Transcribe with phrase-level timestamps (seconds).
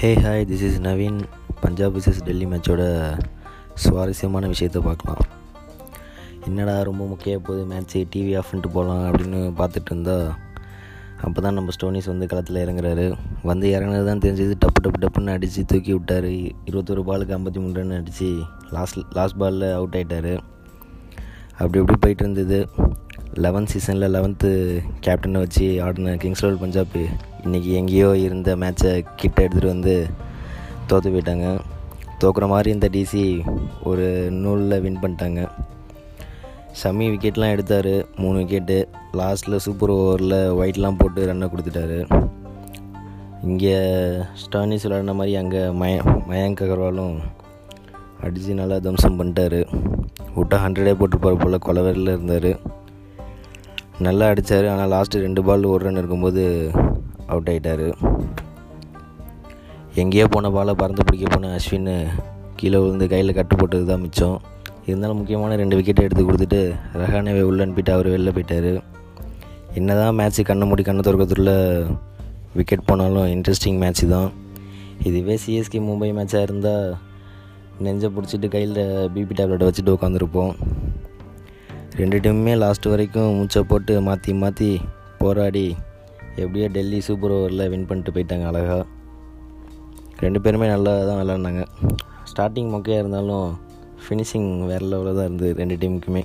[0.00, 1.18] Hey hi this is Naveen
[1.60, 2.82] Punjab versus Delhi மேட்சோட
[3.82, 5.22] சுவாரஸ்யமான விஷயத்தை பார்க்கலாம்.
[6.48, 10.16] என்னடா ரொம்ப முக்கிய போது மேட்ச்சு டிவி ஆஃப் பண்ணிட்டு போகலாம் அப்படின்னு பார்த்துட்டு இருந்தா
[11.26, 13.06] அப்போ தான் நம்ம ஸ்டோனிஸ் வந்து களத்தில் இறங்குறாரு.
[13.50, 14.56] வந்து இறங்குறது தான் தெரிஞ்சது.
[14.64, 16.28] டப்பு டப்பு டப்புன்னு அடித்து தூக்கி விட்டார்.
[16.68, 18.28] இருபத்தொரு பாலுக்கு ஐம்பத்தி மூணு ரன் அடித்து
[18.76, 20.32] லாஸ்ட் லாஸ்ட் பாலில் அவுட் ஆகிட்டார்
[21.58, 22.60] அப்படி இப்படி போயிட்டு இருந்தது.
[23.44, 24.50] லெவன்த் சீசனில் லெவன்த்து
[25.04, 26.94] கேப்டனை வச்சு ஆடின கிங்ஸ் ரோல் பஞ்சாப்
[27.44, 29.94] இன்றைக்கி எங்கேயோ இருந்த மேட்சை கிட்ட எடுத்துகிட்டு வந்து
[30.90, 31.48] தோற்று போயிட்டாங்க.
[32.22, 33.24] தோக்குற மாதிரி இந்த டிசி
[33.90, 34.06] ஒரு
[34.42, 35.42] நூலில் வின் பண்ணிட்டாங்க.
[36.82, 37.92] ஷம்மி விக்கெட்லாம் எடுத்தார்.
[38.22, 38.78] மூணு விக்கெட்டு
[39.20, 41.98] லாஸ்ட்டில் சூப்பர் ஓவரில் ஒயிட்லாம் போட்டு ரன்னை கொடுத்துட்டாரு.
[43.48, 43.76] இங்கே
[44.44, 45.98] ஸ்டானிஸ் விளாடின மாதிரி அங்கே மய
[46.30, 47.16] மயங்க் அகர்வாலும்
[48.24, 49.60] அடித்து நல்லா தம்சம் பண்ணிட்டாரு.
[50.38, 52.50] விட்டா ஹண்ட்ரடே போட்டுருப்பார் போல் கொலவரில் இருந்தார்.
[54.04, 56.42] நல்லா அடித்தார் ஆனால் லாஸ்ட்டு ரெண்டு பால் ஒரு ரன் இருக்கும்போது
[57.32, 57.86] அவுட் ஆகிட்டார்
[60.02, 61.88] எங்கேயோ போன பாலை பறந்து பிடிக்க போன அஸ்வின்
[62.58, 64.36] கீழே விழுந்து கையில் கட்டு போட்டது தான் மிச்சம்.
[64.88, 66.60] இருந்தாலும் முக்கியமான ரெண்டு விக்கெட்டை எடுத்து கொடுத்துட்டு
[67.00, 68.70] ரஹானேவை உள்ளே அனுப்பிட்டு அவர் வெளில போயிட்டார்.
[69.78, 71.52] என்ன தான் மேட்ச்சு கண்ணை மூடி கண்ணை திறக்கிறதுக்குள்ள
[72.58, 74.28] விக்கெட் போனாலும் இன்ட்ரெஸ்டிங் மேட்ச்சு தான்.
[75.08, 76.86] இதுவே சிஎஸ்கே மும்பை மேட்சாக இருந்தால்
[77.86, 78.78] நெஞ்சை பிடிச்சிட்டு கையில்
[79.14, 80.52] பிபி டேப்லெட்டை வச்சுட்டு உட்காந்துருப்போம்
[81.96, 84.68] ரெண்டு டீமுமே லாஸ்ட் வரைக்கும் மூச்சை போட்டு மாற்றி மாற்றி
[85.20, 85.62] போராடி
[86.36, 88.82] எப்படியோ டெல்லி சூப்பர் ஓவரில் வின் பண்ணிட்டு போயிட்டாங்க அழகாக
[90.20, 91.62] ரெண்டு பேருமே நல்லா தான் விளாட்னாங்க
[92.24, 93.48] ஸ்டார்டிங் மொக்கையாக இருந்தாலும்
[94.02, 96.22] ஃபினிஷிங் வேறு லெவலில் தான் இருந்தது ரெண்டு டீமுக்குமே